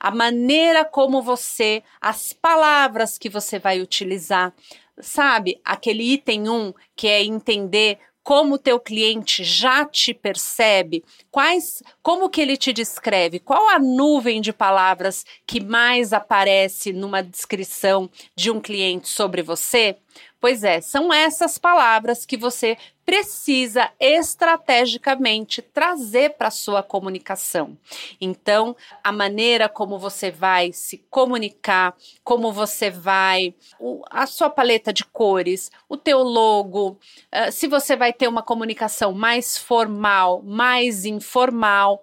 a 0.00 0.10
maneira 0.10 0.84
como 0.84 1.22
você, 1.22 1.82
as 2.00 2.32
palavras 2.32 3.18
que 3.18 3.28
você 3.28 3.58
vai 3.58 3.80
utilizar. 3.80 4.52
Sabe, 4.98 5.60
aquele 5.62 6.14
item 6.14 6.48
1 6.48 6.52
um, 6.52 6.74
que 6.94 7.06
é 7.06 7.22
entender 7.22 7.98
como 8.26 8.56
o 8.56 8.58
teu 8.58 8.80
cliente 8.80 9.44
já 9.44 9.84
te 9.84 10.12
percebe, 10.12 11.04
quais, 11.30 11.80
como 12.02 12.28
que 12.28 12.40
ele 12.40 12.56
te 12.56 12.72
descreve, 12.72 13.38
qual 13.38 13.68
a 13.68 13.78
nuvem 13.78 14.40
de 14.40 14.52
palavras 14.52 15.24
que 15.46 15.62
mais 15.62 16.12
aparece 16.12 16.92
numa 16.92 17.22
descrição 17.22 18.10
de 18.34 18.50
um 18.50 18.60
cliente 18.60 19.08
sobre 19.08 19.42
você? 19.42 19.96
Pois 20.46 20.62
é, 20.62 20.80
são 20.80 21.12
essas 21.12 21.58
palavras 21.58 22.24
que 22.24 22.36
você 22.36 22.78
precisa 23.04 23.90
estrategicamente 23.98 25.60
trazer 25.60 26.36
para 26.36 26.52
sua 26.52 26.84
comunicação. 26.84 27.76
Então, 28.20 28.76
a 29.02 29.10
maneira 29.10 29.68
como 29.68 29.98
você 29.98 30.30
vai 30.30 30.72
se 30.72 30.98
comunicar, 31.10 31.96
como 32.22 32.52
você 32.52 32.90
vai, 32.90 33.56
a 34.08 34.24
sua 34.24 34.48
paleta 34.48 34.92
de 34.92 35.04
cores, 35.04 35.68
o 35.88 35.96
teu 35.96 36.22
logo, 36.22 36.90
uh, 36.90 37.50
se 37.50 37.66
você 37.66 37.96
vai 37.96 38.12
ter 38.12 38.28
uma 38.28 38.40
comunicação 38.40 39.12
mais 39.12 39.58
formal, 39.58 40.44
mais 40.44 41.04
informal, 41.04 42.00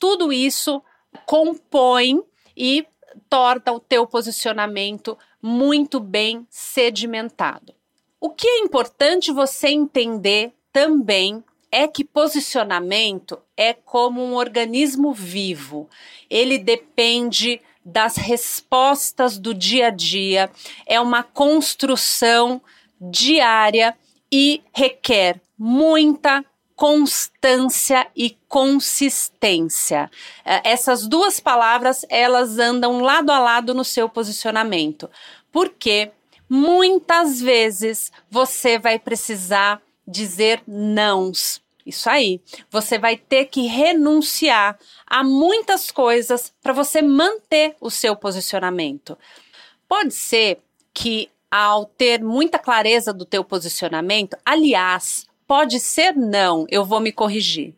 tudo 0.00 0.32
isso 0.32 0.82
compõe 1.24 2.20
e 2.56 2.84
torna 3.30 3.72
o 3.72 3.78
teu 3.78 4.04
posicionamento 4.04 5.16
muito 5.40 6.00
bem 6.00 6.44
sedimentado. 6.50 7.72
O 8.24 8.30
que 8.30 8.48
é 8.48 8.58
importante 8.60 9.30
você 9.30 9.68
entender 9.68 10.54
também 10.72 11.44
é 11.70 11.86
que 11.86 12.02
posicionamento 12.02 13.38
é 13.54 13.74
como 13.74 14.24
um 14.24 14.32
organismo 14.34 15.12
vivo. 15.12 15.90
Ele 16.30 16.56
depende 16.56 17.60
das 17.84 18.16
respostas 18.16 19.36
do 19.36 19.52
dia 19.52 19.88
a 19.88 19.90
dia, 19.90 20.50
é 20.86 20.98
uma 20.98 21.22
construção 21.22 22.62
diária 22.98 23.94
e 24.32 24.62
requer 24.72 25.38
muita 25.58 26.42
constância 26.74 28.06
e 28.16 28.38
consistência. 28.48 30.10
É, 30.46 30.70
essas 30.70 31.06
duas 31.06 31.40
palavras, 31.40 32.06
elas 32.08 32.58
andam 32.58 33.02
lado 33.02 33.30
a 33.30 33.38
lado 33.38 33.74
no 33.74 33.84
seu 33.84 34.08
posicionamento. 34.08 35.10
Porque 35.52 36.10
muitas 36.54 37.40
vezes 37.40 38.12
você 38.30 38.78
vai 38.78 38.96
precisar 38.96 39.82
dizer 40.06 40.62
nãos. 40.68 41.60
Isso 41.84 42.08
aí. 42.08 42.40
Você 42.70 42.96
vai 42.96 43.16
ter 43.16 43.46
que 43.46 43.66
renunciar 43.66 44.78
a 45.04 45.24
muitas 45.24 45.90
coisas 45.90 46.54
para 46.62 46.72
você 46.72 47.02
manter 47.02 47.74
o 47.80 47.90
seu 47.90 48.14
posicionamento. 48.14 49.18
Pode 49.88 50.14
ser 50.14 50.60
que 50.94 51.28
ao 51.50 51.86
ter 51.86 52.22
muita 52.22 52.58
clareza 52.58 53.12
do 53.12 53.24
teu 53.24 53.44
posicionamento, 53.44 54.36
aliás, 54.46 55.26
pode 55.48 55.80
ser 55.80 56.14
não, 56.14 56.66
eu 56.70 56.84
vou 56.84 57.00
me 57.00 57.10
corrigir. 57.10 57.74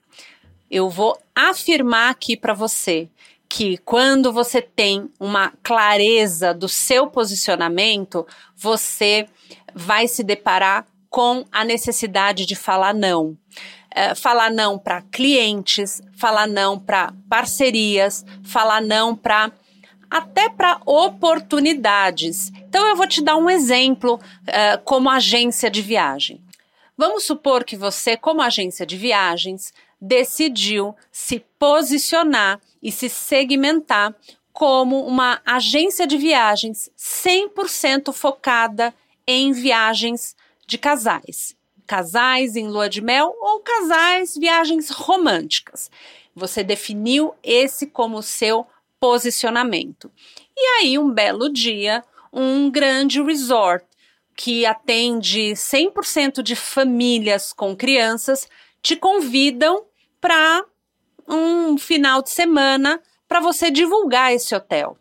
Eu 0.70 0.90
vou 0.90 1.18
afirmar 1.34 2.10
aqui 2.10 2.36
para 2.36 2.52
você 2.52 3.08
que 3.56 3.78
quando 3.78 4.34
você 4.34 4.60
tem 4.60 5.10
uma 5.18 5.50
clareza 5.62 6.52
do 6.52 6.68
seu 6.68 7.06
posicionamento, 7.06 8.26
você 8.54 9.26
vai 9.74 10.06
se 10.06 10.22
deparar 10.22 10.86
com 11.08 11.42
a 11.50 11.64
necessidade 11.64 12.44
de 12.44 12.54
falar 12.54 12.92
não. 12.92 13.34
É, 13.90 14.14
falar 14.14 14.50
não 14.50 14.78
para 14.78 15.00
clientes, 15.00 16.02
falar 16.18 16.46
não 16.46 16.78
para 16.78 17.14
parcerias, 17.30 18.26
falar 18.44 18.82
não 18.82 19.16
para 19.16 19.50
até 20.10 20.50
para 20.50 20.78
oportunidades. 20.84 22.52
Então 22.68 22.86
eu 22.86 22.94
vou 22.94 23.06
te 23.06 23.22
dar 23.22 23.38
um 23.38 23.48
exemplo 23.48 24.20
é, 24.46 24.76
como 24.76 25.08
agência 25.08 25.70
de 25.70 25.80
viagem. 25.80 26.42
Vamos 26.94 27.24
supor 27.24 27.64
que 27.64 27.74
você, 27.74 28.18
como 28.18 28.42
agência 28.42 28.84
de 28.84 28.98
viagens, 28.98 29.72
decidiu 29.98 30.94
se 31.10 31.42
posicionar 31.58 32.60
e 32.86 32.92
se 32.92 33.08
segmentar 33.08 34.14
como 34.52 35.04
uma 35.04 35.42
agência 35.44 36.06
de 36.06 36.16
viagens 36.16 36.88
100% 36.96 38.12
focada 38.12 38.94
em 39.26 39.50
viagens 39.50 40.36
de 40.64 40.78
casais. 40.78 41.56
Casais 41.84 42.54
em 42.54 42.68
lua 42.68 42.88
de 42.88 43.00
mel 43.00 43.34
ou 43.40 43.58
casais 43.58 44.36
viagens 44.36 44.88
românticas. 44.90 45.90
Você 46.32 46.62
definiu 46.62 47.34
esse 47.42 47.88
como 47.88 48.22
seu 48.22 48.64
posicionamento. 49.00 50.08
E 50.56 50.60
aí, 50.78 50.96
um 50.96 51.10
belo 51.10 51.52
dia, 51.52 52.04
um 52.32 52.70
grande 52.70 53.20
resort 53.20 53.84
que 54.36 54.64
atende 54.64 55.54
100% 55.54 56.40
de 56.40 56.54
famílias 56.54 57.52
com 57.52 57.74
crianças 57.74 58.48
te 58.80 58.94
convidam 58.94 59.86
para 60.20 60.64
um 61.28 61.76
final 61.78 62.22
de 62.22 62.30
semana 62.30 63.00
para 63.28 63.40
você 63.40 63.70
divulgar 63.70 64.32
esse 64.32 64.54
hotel. 64.54 64.96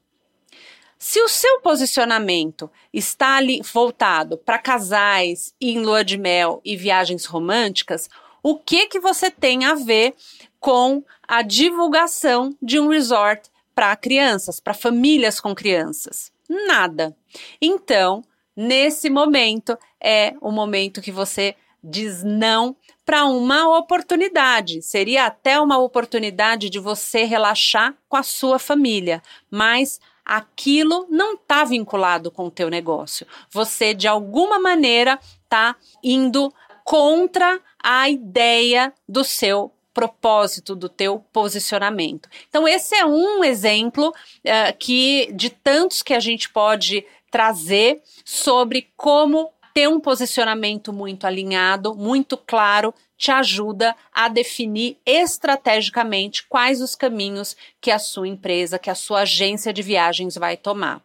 Se 0.98 1.22
o 1.22 1.28
seu 1.28 1.60
posicionamento 1.60 2.70
está 2.92 3.36
ali 3.36 3.62
voltado 3.62 4.38
para 4.38 4.58
casais 4.58 5.54
em 5.62 5.80
lua 5.80 6.04
de 6.04 6.18
mel 6.18 6.62
e 6.66 6.76
viagens 6.76 7.26
românticas, 7.26 8.10
o 8.42 8.58
que 8.58 8.88
que 8.88 9.00
você 9.00 9.30
tem 9.30 9.66
a 9.66 9.76
ver 9.76 10.16
com 10.60 11.04
a 11.28 11.42
divulgação 11.42 12.56
de 12.62 12.80
um 12.80 12.88
resort 12.88 13.50
para 13.74 13.96
crianças, 13.96 14.60
para 14.60 14.74
famílias 14.74 15.40
com 15.40 15.54
crianças? 15.54 16.32
Nada. 16.50 17.16
Então, 17.62 18.24
nesse 18.56 19.10
momento 19.10 19.78
é 20.02 20.34
o 20.42 20.52
momento 20.52 21.02
que 21.02 21.12
você 21.12 21.56
diz 21.86 22.24
não 22.24 22.76
para 23.06 23.26
uma 23.26 23.78
oportunidade. 23.78 24.82
Seria 24.82 25.26
até 25.26 25.60
uma 25.60 25.78
oportunidade 25.78 26.70
de 26.70 26.80
você 26.80 27.24
relaxar 27.24 27.94
com 28.10 28.18
a 28.18 28.24
sua 28.24 28.58
família, 28.58 29.22
mas 29.50 30.00
aquilo 30.26 31.06
não 31.10 31.36
está 31.36 31.64
vinculado 31.64 32.32
com 32.32 32.48
o 32.48 32.52
teu 32.52 32.70
negócio. 32.70 33.28
Você 33.52 33.94
de 33.94 34.08
alguma 34.08 34.58
maneira 34.58 35.20
está 35.44 35.76
indo 36.04 36.52
contra 36.84 37.60
a 37.82 38.10
ideia 38.10 38.92
do 39.08 39.24
seu 39.24 39.72
propósito, 39.94 40.76
do 40.76 40.90
teu 40.90 41.24
posicionamento. 41.32 42.28
Então 42.50 42.68
esse 42.68 42.96
é 42.96 43.06
um 43.06 43.44
exemplo 43.44 44.10
uh, 44.10 44.78
que 44.78 45.32
de 45.34 45.50
tantos 45.50 46.02
que 46.02 46.14
a 46.14 46.20
gente 46.20 46.50
pode 46.50 47.06
trazer 47.32 48.02
sobre 48.24 48.90
como 48.96 49.52
ter 49.76 49.90
um 49.90 50.00
posicionamento 50.00 50.94
muito 50.94 51.28
alinhado, 51.28 51.94
muito 51.94 52.38
claro, 52.38 52.94
te 53.18 53.30
ajuda 53.30 53.94
a 54.14 54.30
definir 54.30 54.98
estrategicamente 55.06 56.48
quais 56.48 56.82
os 56.82 56.96
caminhos 56.96 57.58
que 57.82 57.92
a 57.92 58.00
sua 58.00 58.26
empresa, 58.26 58.80
que 58.80 58.90
a 58.90 58.96
sua 58.96 59.24
agência 59.24 59.74
de 59.74 59.82
viagens 59.82 60.36
vai 60.36 60.56
tomar. 60.56 61.04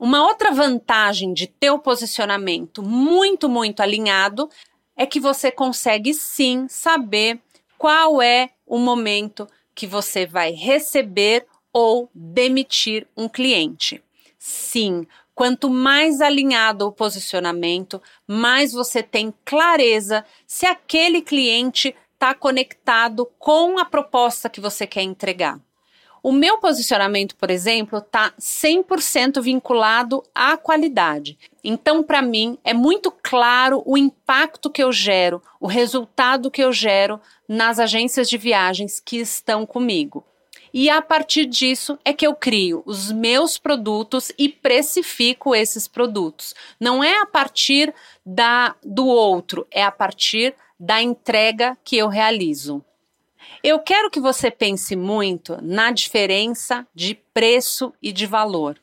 Uma 0.00 0.26
outra 0.26 0.50
vantagem 0.50 1.32
de 1.32 1.46
ter 1.46 1.70
o 1.70 1.78
posicionamento 1.78 2.82
muito, 2.82 3.48
muito 3.48 3.80
alinhado 3.80 4.50
é 4.96 5.06
que 5.06 5.20
você 5.20 5.52
consegue 5.52 6.12
sim 6.12 6.66
saber 6.68 7.40
qual 7.78 8.20
é 8.20 8.50
o 8.66 8.78
momento 8.78 9.46
que 9.76 9.86
você 9.86 10.26
vai 10.26 10.50
receber 10.50 11.46
ou 11.72 12.10
demitir 12.12 13.06
um 13.16 13.28
cliente. 13.28 14.02
Sim, 14.44 15.06
Quanto 15.34 15.70
mais 15.70 16.20
alinhado 16.20 16.86
o 16.86 16.92
posicionamento, 16.92 18.00
mais 18.26 18.72
você 18.72 19.02
tem 19.02 19.32
clareza 19.44 20.24
se 20.46 20.66
aquele 20.66 21.22
cliente 21.22 21.94
está 22.12 22.34
conectado 22.34 23.28
com 23.38 23.78
a 23.78 23.84
proposta 23.84 24.48
que 24.48 24.60
você 24.60 24.86
quer 24.86 25.02
entregar. 25.02 25.58
O 26.22 26.30
meu 26.30 26.58
posicionamento, 26.58 27.34
por 27.34 27.50
exemplo, 27.50 27.98
está 27.98 28.32
100% 28.38 29.42
vinculado 29.42 30.22
à 30.32 30.56
qualidade. 30.56 31.36
Então, 31.64 32.00
para 32.00 32.22
mim, 32.22 32.56
é 32.62 32.72
muito 32.72 33.10
claro 33.10 33.82
o 33.84 33.98
impacto 33.98 34.70
que 34.70 34.84
eu 34.84 34.92
gero, 34.92 35.42
o 35.58 35.66
resultado 35.66 36.48
que 36.48 36.62
eu 36.62 36.72
gero 36.72 37.20
nas 37.48 37.80
agências 37.80 38.28
de 38.30 38.38
viagens 38.38 39.00
que 39.00 39.16
estão 39.16 39.66
comigo. 39.66 40.24
E 40.72 40.88
a 40.88 41.02
partir 41.02 41.44
disso 41.44 41.98
é 42.04 42.12
que 42.12 42.26
eu 42.26 42.34
crio 42.34 42.82
os 42.86 43.12
meus 43.12 43.58
produtos 43.58 44.32
e 44.38 44.48
precifico 44.48 45.54
esses 45.54 45.86
produtos. 45.86 46.54
Não 46.80 47.04
é 47.04 47.20
a 47.20 47.26
partir 47.26 47.94
da 48.24 48.74
do 48.82 49.06
outro, 49.06 49.66
é 49.70 49.82
a 49.82 49.90
partir 49.90 50.54
da 50.80 51.02
entrega 51.02 51.76
que 51.84 51.96
eu 51.96 52.08
realizo. 52.08 52.82
Eu 53.62 53.78
quero 53.78 54.10
que 54.10 54.18
você 54.18 54.50
pense 54.50 54.96
muito 54.96 55.58
na 55.62 55.92
diferença 55.92 56.86
de 56.94 57.14
preço 57.34 57.92
e 58.02 58.10
de 58.10 58.26
valor. 58.26 58.80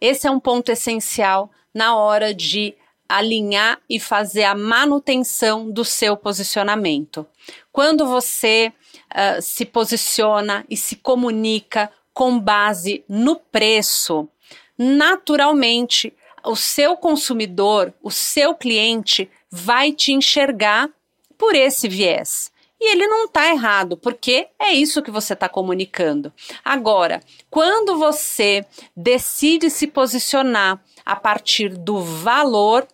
Esse 0.00 0.26
é 0.26 0.30
um 0.30 0.38
ponto 0.38 0.70
essencial 0.70 1.50
na 1.72 1.96
hora 1.96 2.34
de 2.34 2.76
alinhar 3.08 3.80
e 3.88 3.98
fazer 3.98 4.44
a 4.44 4.54
manutenção 4.54 5.70
do 5.70 5.84
seu 5.84 6.16
posicionamento. 6.16 7.26
Quando 7.72 8.06
você 8.06 8.72
uh, 9.14 9.40
se 9.40 9.64
posiciona 9.64 10.64
e 10.68 10.76
se 10.76 10.96
comunica 10.96 11.90
com 12.12 12.38
base 12.38 13.04
no 13.08 13.36
preço, 13.36 14.28
naturalmente 14.76 16.12
o 16.44 16.54
seu 16.54 16.96
consumidor, 16.96 17.92
o 18.02 18.10
seu 18.10 18.54
cliente 18.54 19.30
vai 19.50 19.92
te 19.92 20.12
enxergar 20.12 20.90
por 21.38 21.54
esse 21.54 21.88
viés. 21.88 22.52
E 22.80 22.92
ele 22.92 23.06
não 23.06 23.24
está 23.24 23.48
errado, 23.48 23.96
porque 23.96 24.48
é 24.58 24.72
isso 24.72 25.02
que 25.02 25.10
você 25.10 25.32
está 25.32 25.48
comunicando. 25.48 26.32
Agora, 26.62 27.20
quando 27.48 27.96
você 27.96 28.66
decide 28.94 29.70
se 29.70 29.86
posicionar 29.86 30.82
a 31.04 31.16
partir 31.16 31.70
do 31.70 32.00
valor, 32.00 32.86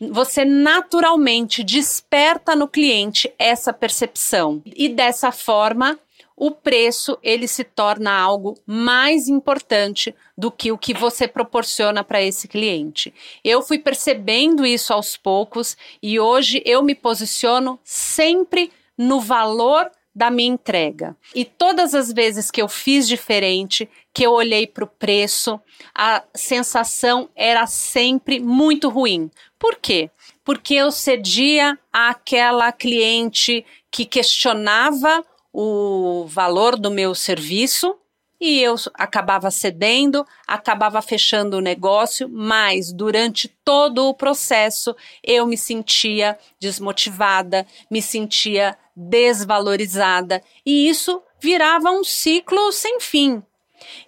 você 0.00 0.44
naturalmente 0.44 1.62
desperta 1.62 2.56
no 2.56 2.66
cliente 2.66 3.32
essa 3.38 3.72
percepção. 3.72 4.62
E 4.64 4.88
dessa 4.88 5.30
forma, 5.30 5.98
o 6.40 6.50
preço 6.50 7.18
ele 7.22 7.46
se 7.46 7.62
torna 7.62 8.10
algo 8.10 8.56
mais 8.66 9.28
importante 9.28 10.14
do 10.36 10.50
que 10.50 10.72
o 10.72 10.78
que 10.78 10.94
você 10.94 11.28
proporciona 11.28 12.02
para 12.02 12.22
esse 12.22 12.48
cliente. 12.48 13.12
Eu 13.44 13.60
fui 13.60 13.78
percebendo 13.78 14.64
isso 14.64 14.94
aos 14.94 15.18
poucos 15.18 15.76
e 16.02 16.18
hoje 16.18 16.62
eu 16.64 16.82
me 16.82 16.94
posiciono 16.94 17.78
sempre 17.84 18.72
no 18.96 19.20
valor 19.20 19.90
da 20.14 20.30
minha 20.30 20.52
entrega. 20.52 21.16
E 21.34 21.44
todas 21.44 21.94
as 21.94 22.12
vezes 22.12 22.50
que 22.50 22.60
eu 22.60 22.68
fiz 22.68 23.06
diferente, 23.06 23.88
que 24.12 24.24
eu 24.24 24.32
olhei 24.32 24.66
para 24.66 24.84
o 24.84 24.88
preço, 24.88 25.60
a 25.94 26.24
sensação 26.34 27.28
era 27.36 27.66
sempre 27.66 28.40
muito 28.40 28.88
ruim. 28.88 29.30
Por 29.60 29.76
quê? 29.76 30.10
Porque 30.42 30.74
eu 30.74 30.90
cedia 30.90 31.78
àquela 31.92 32.72
cliente 32.72 33.62
que 33.90 34.06
questionava 34.06 35.22
o 35.52 36.24
valor 36.26 36.78
do 36.78 36.90
meu 36.90 37.14
serviço 37.14 37.94
e 38.40 38.58
eu 38.58 38.74
acabava 38.94 39.50
cedendo, 39.50 40.26
acabava 40.46 41.02
fechando 41.02 41.58
o 41.58 41.60
negócio, 41.60 42.26
mas 42.26 42.90
durante 42.90 43.48
todo 43.62 44.08
o 44.08 44.14
processo 44.14 44.96
eu 45.22 45.46
me 45.46 45.58
sentia 45.58 46.38
desmotivada, 46.58 47.66
me 47.90 48.00
sentia 48.00 48.78
desvalorizada 48.96 50.42
e 50.64 50.88
isso 50.88 51.22
virava 51.38 51.90
um 51.90 52.02
ciclo 52.02 52.72
sem 52.72 52.98
fim. 52.98 53.42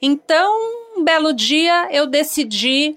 Então, 0.01 0.51
um 0.97 1.05
belo 1.05 1.35
dia 1.35 1.89
eu 1.93 2.07
decidi 2.07 2.97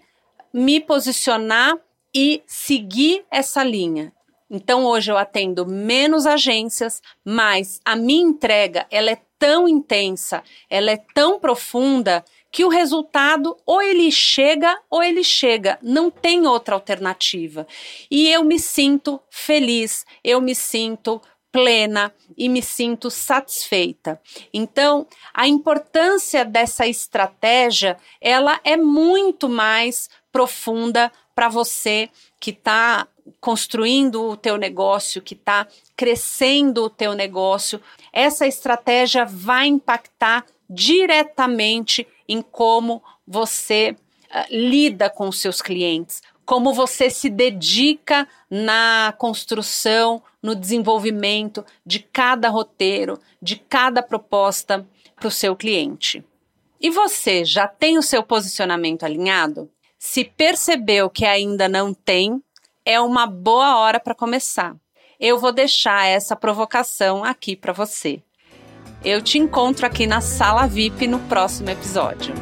me 0.54 0.80
posicionar 0.80 1.78
e 2.16 2.42
seguir 2.48 3.26
essa 3.30 3.62
linha. 3.62 4.14
Então 4.50 4.86
hoje 4.86 5.12
eu 5.12 5.18
atendo 5.18 5.66
menos 5.66 6.26
agências, 6.26 7.02
mas 7.26 7.82
a 7.84 7.94
minha 7.94 8.24
entrega 8.24 8.88
ela 8.90 9.12
é 9.12 9.18
tão 9.38 9.68
intensa, 9.68 10.42
ela 10.70 10.92
é 10.92 10.98
tão 11.14 11.38
profunda 11.38 12.24
que 12.50 12.64
o 12.64 12.70
resultado 12.70 13.58
ou 13.66 13.82
ele 13.82 14.10
chega 14.10 14.80
ou 14.90 15.04
ele 15.04 15.26
chega, 15.26 15.78
não 15.82 16.10
tem 16.10 16.48
outra 16.48 16.74
alternativa. 16.74 17.68
E 18.10 18.30
eu 18.30 18.46
me 18.46 18.58
sinto 18.58 19.20
feliz, 19.30 20.06
eu 20.24 20.40
me 20.40 20.56
sinto 20.56 21.22
plena 21.56 22.14
e 22.38 22.50
me 22.50 22.62
sinto 22.62 23.10
satisfeita. 23.10 24.20
Então, 24.54 25.08
a 25.34 25.48
importância 25.48 26.44
dessa 26.44 26.86
estratégia, 26.86 27.96
ela 28.20 28.60
é 28.62 28.76
muito 28.76 29.48
mais 29.48 30.10
profunda 30.34 31.10
para 31.34 31.48
você 31.48 32.10
que 32.42 32.52
está 32.52 33.08
construindo 33.40 34.22
o 34.22 34.36
teu 34.36 34.58
negócio, 34.58 35.22
que 35.22 35.34
está 35.34 35.66
crescendo 35.96 36.84
o 36.84 36.90
teu 36.90 37.14
negócio, 37.14 37.80
essa 38.12 38.46
estratégia 38.46 39.24
vai 39.24 39.68
impactar 39.68 40.46
diretamente 40.70 42.06
em 42.28 42.42
como 42.42 43.02
você 43.26 43.96
uh, 43.96 44.46
lida 44.52 45.10
com 45.10 45.30
os 45.30 45.40
seus 45.40 45.62
clientes, 45.62 46.22
como 46.46 46.74
você 46.74 47.10
se 47.10 47.30
dedica 47.30 48.28
na 48.50 49.14
construção, 49.18 50.22
no 50.46 50.56
desenvolvimento 50.56 51.66
de 51.84 52.00
cada 52.00 52.50
roteiro, 52.50 53.20
de 53.42 53.56
cada 53.56 54.04
proposta 54.04 54.88
para 55.16 55.28
o 55.28 55.32
seu 55.32 55.56
cliente. 55.56 56.24
E 56.80 56.90
você 56.90 57.44
já 57.44 57.68
tem 57.68 57.98
o 57.98 58.04
seu 58.04 58.22
posicionamento 58.22 59.04
alinhado? 59.04 59.70
Se 59.98 60.24
percebeu 60.24 61.10
que 61.10 61.26
ainda 61.26 61.68
não 61.68 61.94
tem, 61.94 62.42
é 62.86 63.02
uma 63.02 63.26
boa 63.26 63.78
hora 63.78 64.00
para 64.00 64.14
começar. 64.14 64.76
Eu 65.20 65.40
vou 65.40 65.52
deixar 65.52 66.06
essa 66.06 66.36
provocação 66.36 67.24
aqui 67.24 67.56
para 67.56 67.74
você. 67.74 68.22
Eu 69.04 69.22
te 69.22 69.40
encontro 69.40 69.86
aqui 69.86 70.06
na 70.06 70.22
sala 70.22 70.68
VIP 70.68 71.08
no 71.08 71.20
próximo 71.22 71.72
episódio. 71.72 72.36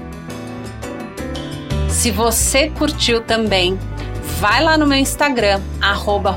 Se 1.90 2.12
você 2.12 2.70
curtiu 2.72 3.24
também, 3.24 3.78
vai 4.44 4.62
lá 4.62 4.78
no 4.78 4.86
meu 4.86 4.98
Instagram, 4.98 5.62
arroba 5.80 6.36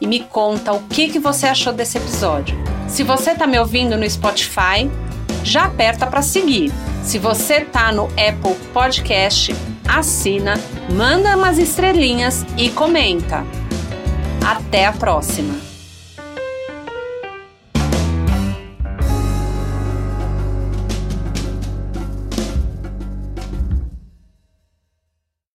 e 0.00 0.06
me 0.08 0.18
conta 0.18 0.72
o 0.72 0.82
que, 0.88 1.08
que 1.08 1.20
você 1.20 1.46
achou 1.46 1.72
desse 1.72 1.98
episódio. 1.98 2.58
Se 2.88 3.04
você 3.04 3.30
está 3.30 3.46
me 3.46 3.56
ouvindo 3.56 3.96
no 3.96 4.10
Spotify, 4.10 4.90
já 5.44 5.66
aperta 5.66 6.04
para 6.04 6.22
seguir. 6.22 6.72
Se 7.04 7.16
você 7.16 7.58
está 7.58 7.92
no 7.92 8.06
Apple 8.06 8.56
Podcast, 8.72 9.54
assina, 9.88 10.54
manda 10.92 11.36
umas 11.36 11.58
estrelinhas 11.58 12.44
e 12.58 12.70
comenta. 12.70 13.44
Até 14.44 14.84
a 14.84 14.92
próxima! 14.92 15.75